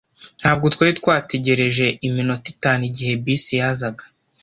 [0.41, 4.03] Ntabwo twari twategereje iminota itanu igihe bisi yazaga.